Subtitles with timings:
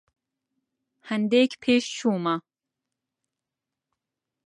[1.09, 2.35] هەندێک پێشچوومە.